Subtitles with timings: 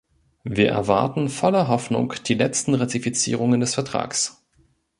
[0.43, 4.43] Wir erwarten voller Hoffnung die letzten Ratifizierungen des Vertrags.